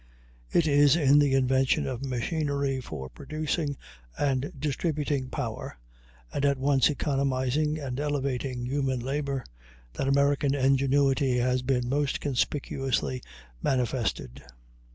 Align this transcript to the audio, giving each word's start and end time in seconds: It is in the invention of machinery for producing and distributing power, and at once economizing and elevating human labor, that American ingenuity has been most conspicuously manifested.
It 0.51 0.65
is 0.65 0.95
in 0.95 1.19
the 1.19 1.35
invention 1.35 1.85
of 1.85 2.03
machinery 2.03 2.81
for 2.81 3.07
producing 3.07 3.77
and 4.17 4.51
distributing 4.59 5.29
power, 5.29 5.77
and 6.33 6.43
at 6.43 6.57
once 6.57 6.89
economizing 6.89 7.77
and 7.77 7.99
elevating 7.99 8.65
human 8.65 8.99
labor, 8.99 9.45
that 9.93 10.07
American 10.07 10.55
ingenuity 10.55 11.37
has 11.37 11.61
been 11.61 11.87
most 11.87 12.19
conspicuously 12.19 13.21
manifested. 13.61 14.41